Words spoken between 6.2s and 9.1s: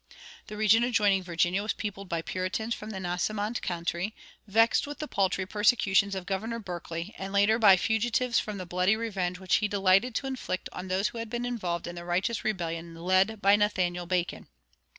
Governor Berkeley, and later by fugitives from the bloody